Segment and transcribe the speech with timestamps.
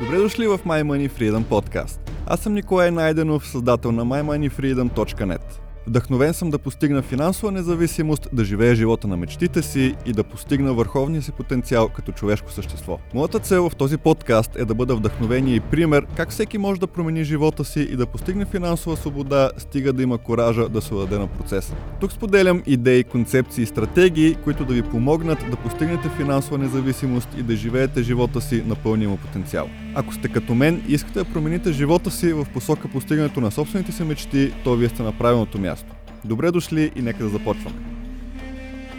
[0.00, 2.00] Добре дошли в My Money Freedom подкаст.
[2.26, 5.40] Аз съм Николай Найденов, създател на mymoneyfreedom.net.
[5.86, 10.74] Вдъхновен съм да постигна финансова независимост, да живея живота на мечтите си и да постигна
[10.74, 12.98] върховния си потенциал като човешко същество.
[13.14, 16.86] Моята цел в този подкаст е да бъда вдъхновение и пример как всеки може да
[16.86, 21.18] промени живота си и да постигне финансова свобода, стига да има коража да се даде
[21.18, 21.74] на процеса.
[22.00, 27.42] Тук споделям идеи, концепции и стратегии, които да ви помогнат да постигнете финансова независимост и
[27.42, 29.68] да живеете живота си на пълния му потенциал.
[29.98, 33.92] Ако сте като мен и искате да промените живота си в посока постигането на собствените
[33.92, 35.94] си мечти, то вие сте на правилното място.
[36.24, 37.76] Добре дошли и нека да започваме.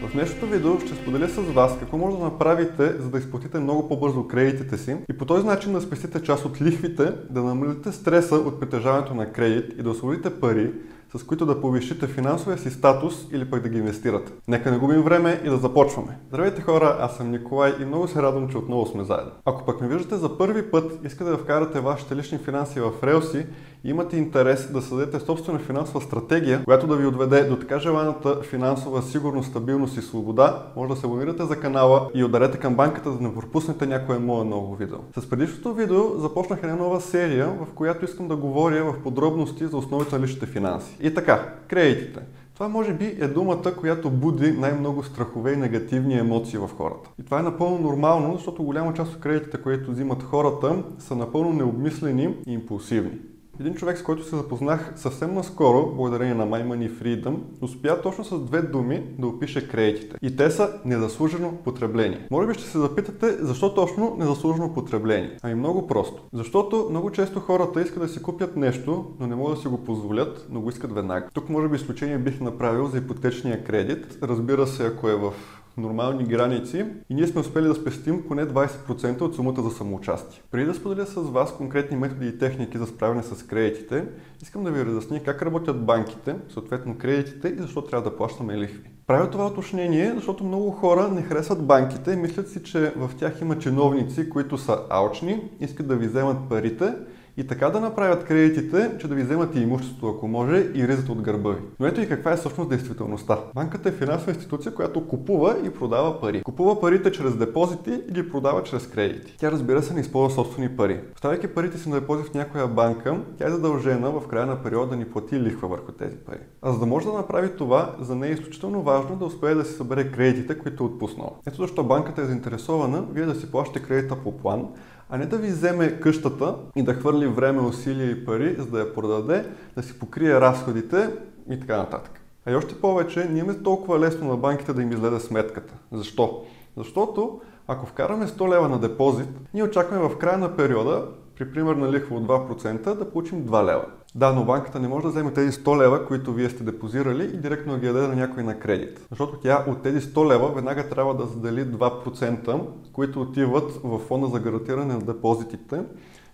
[0.01, 3.87] В днешното видео ще споделя с вас какво може да направите, за да изплатите много
[3.87, 8.35] по-бързо кредитите си и по този начин да спестите част от лихвите, да намалите стреса
[8.35, 10.71] от притежаването на кредит и да освободите пари,
[11.15, 14.31] с които да повишите финансовия си статус или пък да ги инвестирате.
[14.47, 16.17] Нека не губим време и да започваме.
[16.27, 19.31] Здравейте хора, аз съм Николай и много се радвам, че отново сме заедно.
[19.45, 23.45] Ако пък ме виждате за първи път, искате да вкарате вашите лични финанси в релси
[23.83, 28.41] и имате интерес да създадете собствена финансова стратегия, която да ви отведе до така желаната
[28.41, 33.11] финансова сигурност, стабилност и свобода, може да се абонирате за канала и ударете към банката,
[33.11, 34.97] да не пропуснете някое мое ново видео.
[35.17, 39.77] С предишното видео започнах една нова серия, в която искам да говоря в подробности за
[39.77, 40.96] основите на личните финанси.
[41.01, 42.19] И така, кредитите.
[42.53, 47.09] Това може би е думата, която буди най-много страхове и негативни емоции в хората.
[47.19, 51.53] И това е напълно нормално, защото голяма част от кредитите, които взимат хората, са напълно
[51.53, 53.11] необмислени и импулсивни.
[53.59, 58.23] Един човек, с който се запознах съвсем наскоро, благодарение на My Money Freedom, успя точно
[58.23, 60.15] с две думи да опише кредитите.
[60.21, 62.27] И те са незаслужено потребление.
[62.31, 65.37] Може би ще се запитате, защо точно незаслужено потребление?
[65.43, 66.21] Ами много просто.
[66.33, 69.83] Защото много често хората искат да си купят нещо, но не могат да си го
[69.83, 71.27] позволят, но го искат веднага.
[71.33, 74.17] Тук може би изключение бих направил за ипотечния кредит.
[74.23, 75.33] Разбира се, ако е в
[75.77, 80.41] нормални граници и ние сме успели да спестим поне 20% от сумата за самоучастие.
[80.51, 84.05] Преди да споделя с вас конкретни методи и техники за справяне с кредитите,
[84.41, 88.89] искам да ви разясня как работят банките, съответно кредитите и защо трябва да плащаме лихви.
[89.07, 93.41] Правя това уточнение, защото много хора не харесват банките и мислят си, че в тях
[93.41, 96.93] има чиновници, които са алчни, искат да ви вземат парите
[97.37, 101.09] и така да направят кредитите, че да ви вземат и имуществото, ако може, и ризат
[101.09, 101.61] от гърба ви.
[101.79, 103.37] Но ето и каква е всъщност действителността.
[103.55, 106.43] Банката е финансова институция, която купува и продава пари.
[106.43, 109.35] Купува парите чрез депозити и ги продава чрез кредити.
[109.37, 110.99] Тя разбира се не използва собствени пари.
[111.17, 114.89] Ставайки парите си на депозит в някоя банка, тя е задължена в края на периода
[114.89, 116.39] да ни плати лихва върху тези пари.
[116.61, 119.65] А за да може да направи това, за нея е изключително важно да успее да
[119.65, 121.31] си събере кредитите, които е отпуснала.
[121.47, 124.67] Ето защо банката е заинтересована вие да си плащате кредита по план,
[125.09, 128.79] а не да ви вземе къщата и да хвърли време, усилия и пари, за да
[128.79, 129.45] я продаде,
[129.75, 131.09] да си покрие разходите
[131.49, 132.21] и така нататък.
[132.45, 135.73] А и още повече, ние е толкова лесно на банките да им излезе сметката.
[135.91, 136.43] Защо?
[136.77, 141.05] Защото ако вкараме 100 лева на депозит, ние очакваме в края на периода,
[141.37, 143.85] при примерна лихва от 2%, да получим 2 лева.
[144.15, 147.37] Да, но банката не може да вземе тези 100 лева, които вие сте депозирали и
[147.37, 149.07] директно ги даде на някой на кредит.
[149.09, 152.61] Защото тя от тези 100 лева веднага трябва да задели 2%,
[152.93, 155.81] които отиват в фонда за гарантиране на депозитите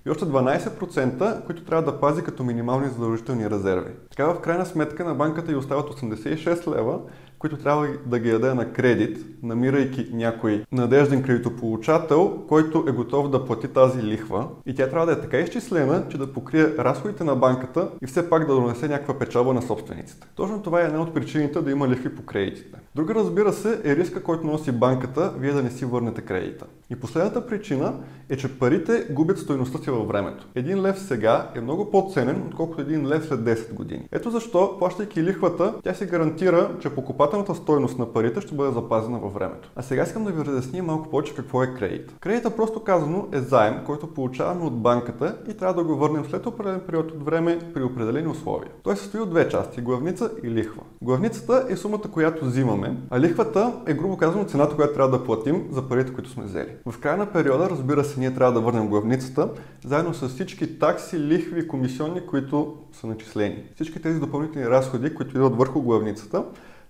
[0.06, 3.92] и още 12%, които трябва да пази като минимални задължителни резерви.
[4.10, 7.00] Така в крайна сметка на банката и остават 86 лева,
[7.44, 13.46] които трябва да ги яде на кредит, намирайки някой надежден кредитополучател, който е готов да
[13.46, 14.48] плати тази лихва.
[14.66, 18.30] И тя трябва да е така изчислена, че да покрие разходите на банката и все
[18.30, 20.28] пак да донесе някаква печалба на собствениците.
[20.36, 22.80] Точно това е една от причините да има лихви по кредитите.
[22.96, 26.66] Друга, разбира се, е риска, който носи банката, вие да не си върнете кредита.
[26.90, 27.94] И последната причина
[28.30, 30.48] е, че парите губят стоеността си във времето.
[30.56, 34.08] Един лев сега е много по-ценен, отколкото един лев след 10 години.
[34.12, 36.90] Ето защо, плащайки лихвата, тя си гарантира, че
[37.34, 39.72] покупателната стоеност на парите ще бъде запазена във времето.
[39.76, 42.14] А сега искам да ви разясня малко повече какво е кредит.
[42.20, 46.46] Кредита, просто казано, е заем, който получаваме от банката и трябва да го върнем след
[46.46, 48.72] определен период от време при определени условия.
[48.84, 50.82] Той се състои от две части главница и лихва.
[51.02, 55.68] Главницата е сумата, която взимаме, а лихвата е грубо казано цената, която трябва да платим
[55.72, 56.70] за парите, които сме взели.
[56.86, 59.50] В края на периода, разбира се, ние трябва да върнем главницата,
[59.86, 63.64] заедно с всички такси, лихви, комисионни, които са начислени.
[63.76, 66.44] Всички тези допълнителни разходи, които идват върху главницата,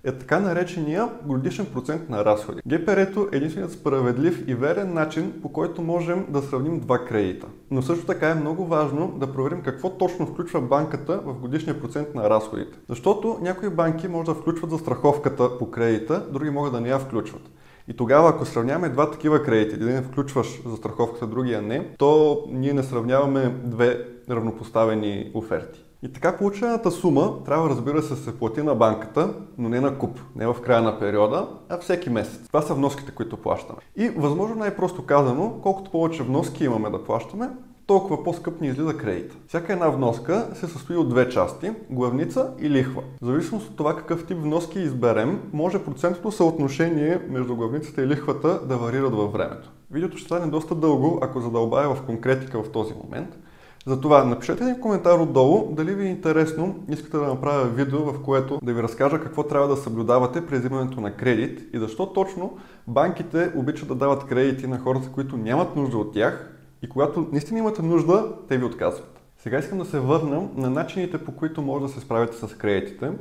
[0.03, 2.61] е така наречения годишен процент на разходи.
[2.67, 7.47] ГПР-то е единственият справедлив и верен начин, по който можем да сравним два кредита.
[7.71, 12.15] Но също така е много важно да проверим какво точно включва банката в годишния процент
[12.15, 12.77] на разходите.
[12.89, 17.41] Защото някои банки може да включват застраховката по кредита, други могат да не я включват.
[17.87, 22.83] И тогава, ако сравняваме два такива кредити, един включваш застраховката, другия не, то ние не
[22.83, 25.83] сравняваме две равнопоставени оферти.
[26.03, 30.19] И така получената сума трябва разбира се се плати на банката, но не на куп,
[30.35, 32.47] не в края на периода, а всеки месец.
[32.47, 33.79] Това са вноските, които плащаме.
[33.95, 37.49] И възможно най-просто казано, колкото повече вноски имаме да плащаме,
[37.85, 39.37] толкова по-скъп ни излиза кредит.
[39.47, 43.01] Всяка една вноска се състои от две части– главница и лихва.
[43.21, 48.59] В зависимост от това какъв тип вноски изберем, може процентното съотношение между главницата и лихвата
[48.67, 49.71] да варират във времето.
[49.91, 53.37] Видеото ще стане доста дълго, ако задълбая в конкретика в този момент.
[53.85, 58.59] Затова напишете ни коментар отдолу дали ви е интересно, искате да направя видео, в което
[58.63, 62.57] да ви разкажа какво трябва да съблюдавате при взимането на кредит и защо точно
[62.87, 67.59] банките обичат да дават кредити на хората, които нямат нужда от тях и когато наистина
[67.59, 69.21] имате нужда, те ви отказват.
[69.37, 73.11] Сега искам да се върна на начините по които може да се справите с кредитите.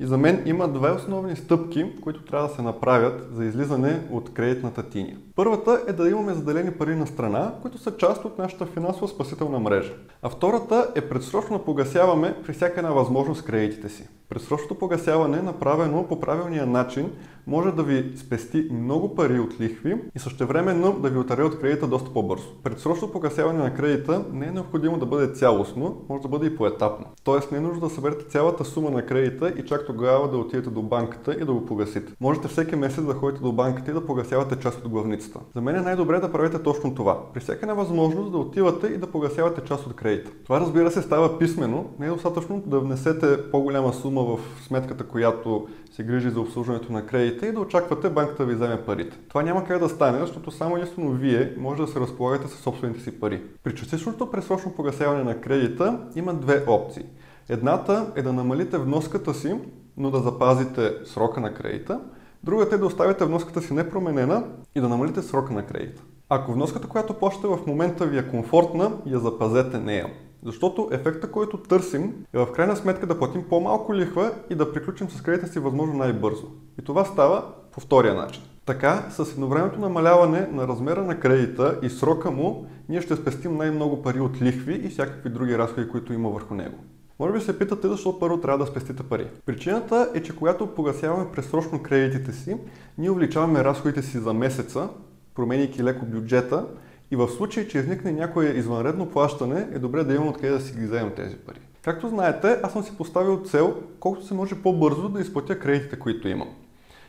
[0.00, 4.34] И за мен има две основни стъпки, които трябва да се направят за излизане от
[4.34, 5.16] кредитната тиня.
[5.36, 9.58] Първата е да имаме заделени пари на страна, които са част от нашата финансова спасителна
[9.58, 9.92] мрежа.
[10.22, 14.08] А втората е предсрочно погасяваме при всяка една възможност кредитите си.
[14.30, 17.10] Предсрочното погасяване, направено по правилния начин,
[17.46, 21.86] може да ви спести много пари от лихви и същевременно да ви отаре от кредита
[21.86, 22.44] доста по-бързо.
[22.62, 27.06] Предсрочното погасяване на кредита не е необходимо да бъде цялостно, може да бъде и поетапно.
[27.24, 30.70] Тоест не е нужно да съберете цялата сума на кредита и чак тогава да отидете
[30.70, 32.12] до банката и да го погасите.
[32.20, 35.40] Можете всеки месец да ходите до банката и да погасявате част от главницата.
[35.54, 37.18] За мен е най-добре да правите точно това.
[37.34, 40.30] При всяка една възможност да отивате и да погасявате част от кредита.
[40.44, 41.86] Това разбира се става писменно.
[41.98, 47.06] Не е достатъчно да внесете по-голяма сума в сметката, която се грижи за обслужването на
[47.06, 49.18] кредита и да очаквате банката да ви вземе парите.
[49.28, 53.00] Това няма как да стане, защото само единствено вие може да се разполагате със собствените
[53.00, 53.42] си пари.
[53.62, 57.04] При частичното пресрочно погасяване на кредита има две опции.
[57.48, 59.54] Едната е да намалите вноската си,
[59.96, 62.00] но да запазите срока на кредита.
[62.44, 64.44] Другата е да оставите вноската си непроменена
[64.74, 66.02] и да намалите срока на кредита.
[66.28, 70.06] Ако вноската, която плащате в момента ви е комфортна, я запазете нея.
[70.44, 75.10] Защото ефекта, който търсим е в крайна сметка да платим по-малко лихва и да приключим
[75.10, 76.46] с кредита си възможно най-бързо.
[76.80, 78.42] И това става по втория начин.
[78.66, 84.02] Така, с едновременното намаляване на размера на кредита и срока му, ние ще спестим най-много
[84.02, 86.78] пари от лихви и всякакви други разходи, които има върху него.
[87.18, 89.26] Може би се питате защо първо трябва да спестите пари.
[89.46, 92.56] Причината е, че когато погасяваме пресрочно кредитите си,
[92.98, 94.88] ние увеличаваме разходите си за месеца,
[95.34, 96.66] променяйки леко бюджета
[97.10, 100.72] и в случай, че изникне някое извънредно плащане, е добре да имам откъде да си
[100.72, 101.60] ги вземем тези пари.
[101.82, 106.28] Както знаете, аз съм си поставил цел колкото се може по-бързо да изплатя кредитите, които
[106.28, 106.48] имам.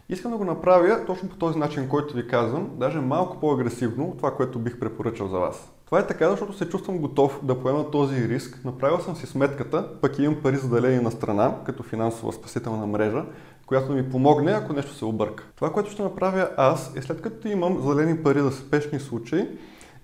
[0.09, 4.17] Искам да го направя точно по този начин, който ви казвам, даже малко по-агресивно от
[4.17, 5.71] това, което бих препоръчал за вас.
[5.85, 8.65] Това е така, защото се чувствам готов да поема този риск.
[8.65, 13.25] Направил съм си сметката, пък имам пари заделени на страна, като финансова спасителна мрежа,
[13.65, 15.43] която да ми помогне, ако нещо се обърка.
[15.55, 19.47] Това, което ще направя аз, е след като имам заделени пари за спешни случаи,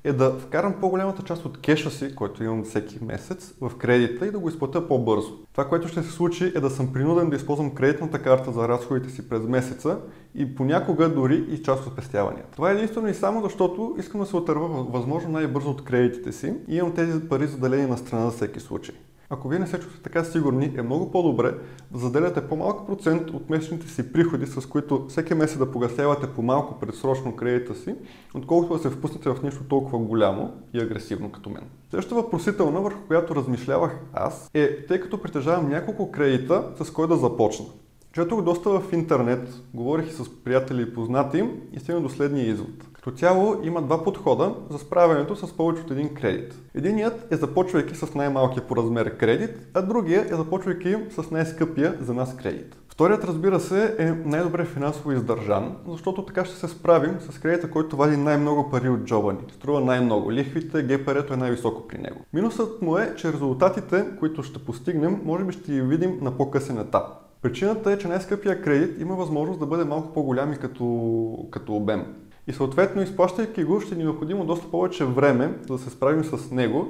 [0.08, 4.32] е да вкарам по-голямата част от кеша си, който имам всеки месец, в кредита и
[4.32, 5.38] да го изплатя по-бързо.
[5.52, 9.10] Това, което ще се случи е да съм принуден да използвам кредитната карта за разходите
[9.10, 10.00] си през месеца
[10.36, 12.52] и понякога дори и част от спестяванията.
[12.52, 16.54] Това е единствено и само защото искам да се отърва възможно най-бързо от кредитите си
[16.68, 18.96] и имам тези пари заделени на страна за всеки случай.
[19.30, 21.54] Ако вие не се чувствате така сигурни, е много по-добре
[21.92, 26.80] да заделяте по-малък процент от месечните си приходи, с които всеки месец да погасявате по-малко
[26.80, 27.96] предсрочно кредита си,
[28.36, 31.64] отколкото да се впуснете в нещо толкова голямо и агресивно като мен.
[31.90, 37.16] Следващата въпросителна, върху която размишлявах аз, е, тъй като притежавам няколко кредита, с кой да
[37.16, 37.66] започна.
[38.14, 41.44] Четох доста в интернет, говорих и с приятели и познати
[41.74, 42.97] и стигнах до следния извод.
[43.08, 46.60] Като цяло има два подхода за справянето с повече от един кредит.
[46.76, 52.14] Единият е започвайки с най-малкия по размер кредит, а другия е започвайки с най-скъпия за
[52.14, 52.76] нас кредит.
[52.90, 57.98] Вторият, разбира се, е най-добре финансово издържан, защото така ще се справим с кредита, който
[57.98, 59.40] вади най-много пари от джоба ни.
[59.54, 60.32] Струва най-много.
[60.32, 62.20] Лихвите, ГПР-то е най-високо при него.
[62.34, 66.80] Минусът му е, че резултатите, които ще постигнем, може би ще ги видим на по-късен
[66.80, 67.04] етап.
[67.42, 72.06] Причината е, че най-скъпия кредит има възможност да бъде малко по-голям и като, като обем.
[72.48, 76.24] И съответно, изплащайки го, ще ни е необходимо доста повече време, за да се справим
[76.24, 76.88] с него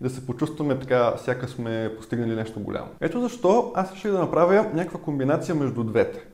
[0.00, 2.88] и да се почувстваме така, сякаш сме постигнали нещо голямо.
[3.00, 6.26] Ето защо аз реших да направя някаква комбинация между двете.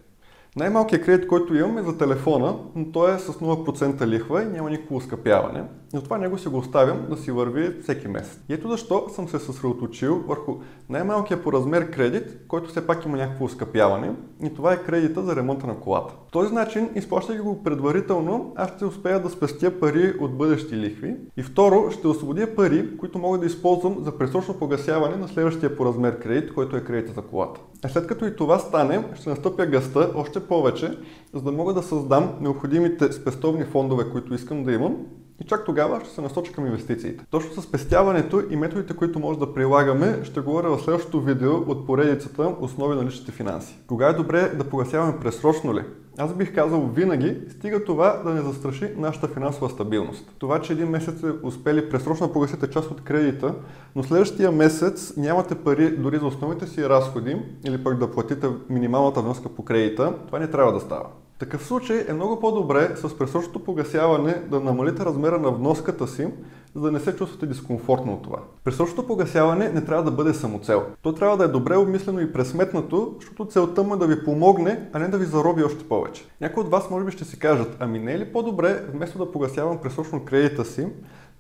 [0.57, 4.71] Най-малкият кредит, който имам е за телефона, но той е с 0% лихва и няма
[4.71, 5.65] никакво скъпяване.
[5.95, 8.41] Затова него си го оставям да си върви всеки месец.
[8.49, 10.57] И ето защо съм се съсредоточил върху
[10.89, 14.13] най-малкия по размер кредит, който все пак има някакво скъпяване
[14.45, 16.15] и това е кредита за ремонта на колата.
[16.25, 21.17] По този начин, изплащайки го предварително, аз ще успея да спестя пари от бъдещи лихви
[21.37, 25.85] и второ, ще освободя пари, които мога да използвам за пресрочно погасяване на следващия по
[25.85, 27.61] размер кредит, който е кредита за колата.
[27.85, 30.99] А след като и това стане, ще настъпя гъста още повече,
[31.35, 34.97] за да мога да създам необходимите спестовни фондове, които искам да имам
[35.43, 37.25] И чак тогава ще се насоча към инвестициите.
[37.31, 41.87] Точно с спестяването и методите, които може да прилагаме, ще говоря в следващото видео от
[41.87, 43.79] поредицата Основи на личните финанси.
[43.87, 45.83] Кога е добре да погасяваме пресрочно ли?
[46.19, 50.35] Аз бих казал винаги, стига това да не застраши нашата финансова стабилност.
[50.39, 53.55] Това, че един месец сте успели пресрочно да погасите част от кредита,
[53.97, 59.21] но следващия месец нямате пари дори за основните си разходи или пък да платите минималната
[59.21, 61.07] вноска по кредита, това не трябва да става.
[61.43, 66.29] Такъв случай е много по-добре с пресрочното погасяване да намалите размера на вноската си,
[66.75, 68.39] за да не се чувствате дискомфортно от това.
[68.65, 70.83] Пресрочното погасяване не трябва да бъде самоцел.
[71.03, 74.89] То трябва да е добре обмислено и пресметнато, защото целта му е да ви помогне,
[74.93, 76.25] а не да ви зароби още повече.
[76.41, 79.33] Някои от вас може би ще си кажат, ами не е ли по-добре, вместо да
[79.33, 80.87] погасявам пресрочно кредита си,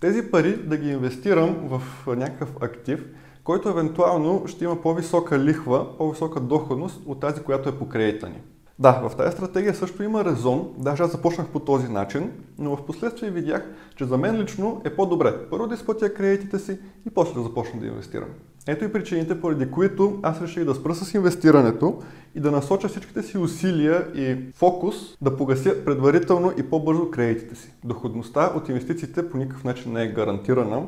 [0.00, 1.82] тези пари да ги инвестирам в
[2.16, 3.04] някакъв актив,
[3.44, 8.40] който евентуално ще има по-висока лихва, по-висока доходност от тази, която е по кредита ни.
[8.78, 12.86] Да, в тази стратегия също има резон, даже аз започнах по този начин, но в
[12.86, 17.34] последствие видях, че за мен лично е по-добре първо да изплатя кредитите си и после
[17.34, 18.28] да започна да инвестирам.
[18.66, 21.98] Ето и причините, поради които аз реших да спра с инвестирането
[22.34, 27.72] и да насоча всичките си усилия и фокус да погася предварително и по-бързо кредитите си.
[27.84, 30.82] Доходността от инвестициите по никакъв начин не е гарантирана,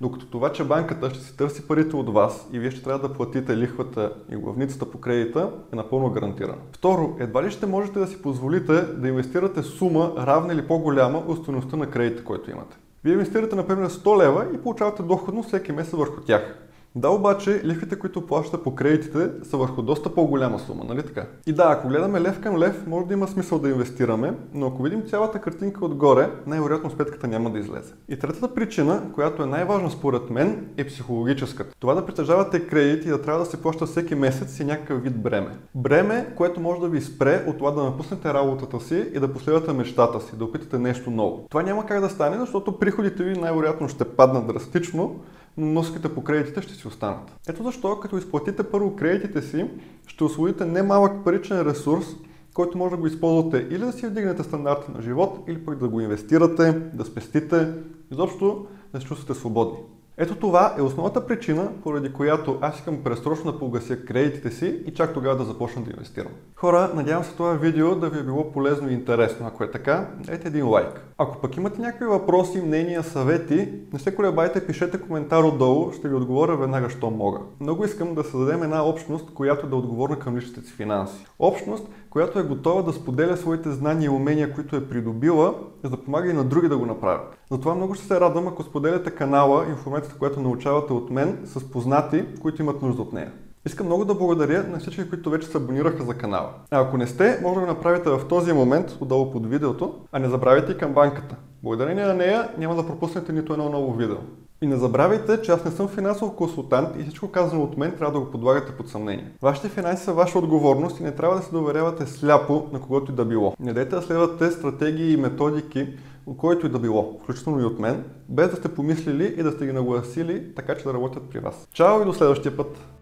[0.00, 3.14] докато това, че банката ще си търси парите от вас и вие ще трябва да
[3.14, 6.58] платите лихвата и главницата по кредита, е напълно гарантирано.
[6.72, 11.42] Второ, едва ли ще можете да си позволите да инвестирате сума равна или по-голяма от
[11.42, 12.76] стоеността на кредита, който имате.
[13.04, 16.65] Вие инвестирате, например, 100 лева и получавате доходност всеки месец върху тях.
[16.96, 21.26] Да, обаче лихвите, които плащате по кредитите, са върху доста по-голяма сума, нали така?
[21.46, 24.82] И да, ако гледаме лев към лев, може да има смисъл да инвестираме, но ако
[24.82, 27.92] видим цялата картинка отгоре, най-вероятно сметката няма да излезе.
[28.08, 31.74] И третата причина, която е най-важна според мен, е психологическата.
[31.80, 35.22] Това да притежавате кредит и да трябва да се плаща всеки месец е някакъв вид
[35.22, 35.58] бреме.
[35.74, 39.72] Бреме, което може да ви спре от това да напуснете работата си и да последвате
[39.72, 41.46] мечтата си, да опитате нещо ново.
[41.50, 45.20] Това няма как да стане, защото приходите ви най-вероятно ще паднат драстично,
[45.56, 47.36] но носките по кредитите ще си останат.
[47.48, 49.70] Ето защо, като изплатите първо кредитите си,
[50.06, 52.06] ще освоите немалък паричен ресурс,
[52.54, 55.88] който може да го използвате или да си вдигнете стандарта на живот, или пък да
[55.88, 57.72] го инвестирате, да спестите,
[58.12, 59.78] изобщо да се чувствате свободни.
[60.18, 64.94] Ето това е основната причина, поради която аз искам пресрочно да погася кредитите си и
[64.94, 66.32] чак тогава да започна да инвестирам.
[66.54, 69.46] Хора, надявам се това видео да ви е било полезно и интересно.
[69.46, 71.04] Ако е така, дайте един лайк.
[71.18, 76.14] Ако пък имате някакви въпроси, мнения, съвети, не се колебайте, пишете коментар отдолу, ще ви
[76.14, 77.38] отговоря веднага, що мога.
[77.60, 81.26] Много искам да създадем една общност, която да отговорна към личните си финанси.
[81.38, 85.54] Общност, която е готова да споделя своите знания и умения, които е придобила,
[85.84, 87.36] за да помага и на други да го направят.
[87.50, 92.24] Затова много ще се радвам, ако споделяте канала, информацията, която научавате от мен, с познати,
[92.42, 93.32] които имат нужда от нея.
[93.66, 96.50] Искам много да благодаря на всички, които вече се абонираха за канала.
[96.70, 100.18] А ако не сте, може да го направите в този момент, отдолу под видеото, а
[100.18, 101.36] не забравяйте и камбанката.
[101.62, 104.16] Благодарение на нея няма да пропуснете нито едно ново видео.
[104.62, 108.12] И не забравяйте, че аз не съм финансов консултант и всичко казано от мен трябва
[108.12, 109.32] да го подлагате под съмнение.
[109.42, 113.14] Вашите финанси са ваша отговорност и не трябва да се доверявате сляпо на когото и
[113.14, 113.54] да било.
[113.60, 115.88] Не дайте да следвате стратегии и методики,
[116.26, 119.52] от който и да било, включително и от мен, без да сте помислили и да
[119.52, 121.68] сте ги нагласили, така че да работят при вас.
[121.72, 122.95] Чао и до следващия път!